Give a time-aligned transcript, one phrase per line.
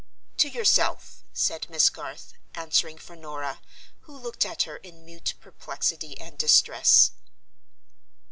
[0.37, 3.61] "To yourself," said Miss Garth; answering for Norah,
[3.99, 7.11] who looked at her in mute perplexity and distress.